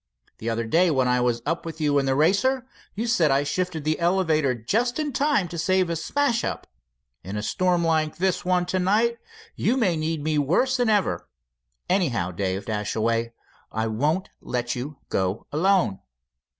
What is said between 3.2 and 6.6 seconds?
I shifted the elevator just in time to save a smash